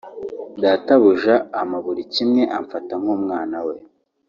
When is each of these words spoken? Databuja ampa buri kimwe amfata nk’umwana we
Databuja 0.61 1.35
ampa 1.59 1.77
buri 1.85 2.03
kimwe 2.13 2.41
amfata 2.57 2.93
nk’umwana 3.01 3.57
we 3.67 3.75